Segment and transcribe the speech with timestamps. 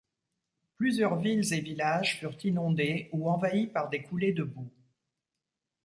[0.77, 4.73] Plusieurs villes et villages furent inondés ou envahis par des coulées de boue.